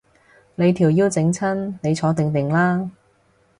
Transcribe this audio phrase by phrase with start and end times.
[0.55, 2.89] 你條腰整親，你坐定定啦